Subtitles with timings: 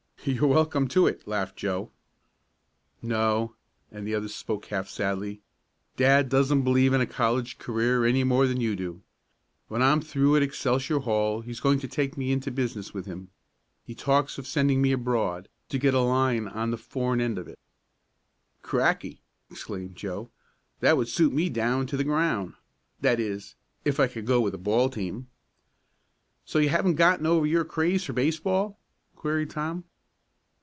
[0.23, 1.89] "You're welcome to it," laughed Joe.
[3.01, 3.55] "No,"
[3.91, 5.41] and the other spoke half sadly.
[5.97, 9.01] "Dad doesn't believe in a college career any more than you do.
[9.67, 13.31] When I'm through at Excelsior Hall he's going to take me into business with him.
[13.83, 17.47] He talks of sending me abroad, to get a line on the foreign end of
[17.47, 17.57] it."
[18.61, 20.29] "Cracky!" exclaimed Joe.
[20.81, 22.53] "That would suit me down to the ground
[22.99, 25.29] that is if I could go with a ball team."
[26.45, 28.79] "So you haven't gotten over your craze for baseball?"
[29.15, 29.85] queried Tom.